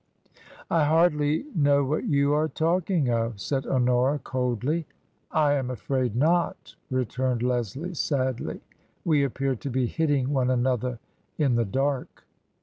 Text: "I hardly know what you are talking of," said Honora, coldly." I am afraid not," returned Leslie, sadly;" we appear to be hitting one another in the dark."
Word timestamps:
"I 0.71 0.85
hardly 0.85 1.45
know 1.53 1.83
what 1.85 2.05
you 2.05 2.33
are 2.33 2.47
talking 2.47 3.09
of," 3.11 3.39
said 3.39 3.67
Honora, 3.67 4.17
coldly." 4.17 4.87
I 5.31 5.53
am 5.53 5.69
afraid 5.69 6.15
not," 6.15 6.73
returned 6.89 7.43
Leslie, 7.43 7.93
sadly;" 7.93 8.61
we 9.05 9.23
appear 9.23 9.53
to 9.57 9.69
be 9.69 9.85
hitting 9.85 10.33
one 10.33 10.49
another 10.49 10.97
in 11.37 11.53
the 11.53 11.65
dark." 11.65 12.25